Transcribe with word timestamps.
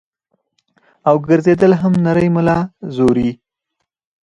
او 1.07 1.15
ګرځېدل 1.27 1.71
هم 1.81 1.93
نرۍ 2.05 2.27
ملا 2.35 2.57
زوري- 2.95 3.29